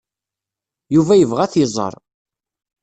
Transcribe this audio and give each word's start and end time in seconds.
Yuba 0.95 1.13
yebɣa 1.17 1.41
ad 1.43 1.51
t-iẓer. 1.51 1.93